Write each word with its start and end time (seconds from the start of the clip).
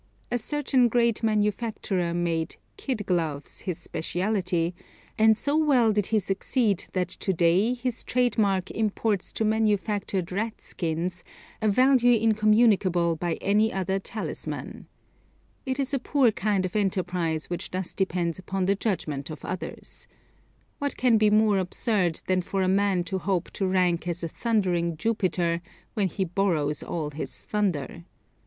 A 0.31 0.39
certain 0.39 0.87
great 0.87 1.21
manufacturer 1.21 2.11
made 2.11 2.55
"kid" 2.75 3.05
gloves 3.05 3.59
his 3.59 3.77
specialty, 3.77 4.73
and 5.19 5.37
so 5.37 5.55
well 5.55 5.91
did 5.93 6.07
he 6.07 6.17
succeed 6.17 6.85
that 6.93 7.09
to 7.09 7.31
day 7.31 7.75
his 7.75 8.03
trade 8.03 8.35
mark 8.35 8.71
imports 8.71 9.31
to 9.33 9.45
manufactured 9.45 10.31
ratskins 10.31 11.21
a 11.61 11.69
value 11.69 12.17
incommunicable 12.19 13.15
by 13.15 13.35
any 13.41 13.71
other 13.71 13.99
talisman. 13.99 14.87
It 15.67 15.79
is 15.79 15.93
a 15.93 15.99
poor 15.99 16.31
kind 16.31 16.65
of 16.65 16.75
enterprise 16.75 17.51
which 17.51 17.69
thus 17.69 17.93
depends 17.93 18.39
upon 18.39 18.65
the 18.65 18.73
judgment 18.73 19.29
of 19.29 19.45
others. 19.45 20.07
What 20.79 20.97
can 20.97 21.19
be 21.19 21.29
more 21.29 21.59
absurd 21.59 22.21
than 22.25 22.41
for 22.41 22.63
a 22.63 22.67
man 22.67 23.03
to 23.03 23.19
hope 23.19 23.51
to 23.51 23.67
rank 23.67 24.07
as 24.07 24.23
a 24.23 24.27
thundering 24.27 24.97
Jupiter 24.97 25.61
when 25.93 26.07
he 26.07 26.25
borrows 26.25 26.81
all 26.81 27.11
his 27.11 27.43
thunder. 27.43 28.03